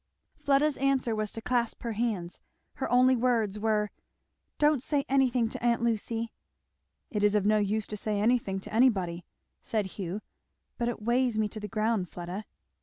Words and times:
Fleda's 0.35 0.77
answer 0.77 1.15
was 1.15 1.31
to 1.31 1.43
clasp 1.43 1.83
her 1.83 1.91
hands. 1.91 2.39
Her 2.77 2.89
only 2.91 3.15
words 3.15 3.59
were, 3.59 3.91
"Don't 4.57 4.81
say 4.81 5.05
anything 5.07 5.47
to 5.49 5.63
aunt 5.63 5.83
Lucy." 5.83 6.33
"It 7.11 7.23
is 7.23 7.35
of 7.35 7.45
no 7.45 7.59
use 7.59 7.85
to 7.85 7.97
say 7.97 8.19
anything 8.19 8.59
to 8.61 8.73
anybody," 8.73 9.25
said 9.61 9.85
Hugh. 9.99 10.21
"But 10.79 10.89
it 10.89 11.03
weighs 11.03 11.37
me 11.37 11.47
to 11.49 11.59
the 11.59 11.67
ground, 11.67 12.09
Fleda!" 12.09 12.45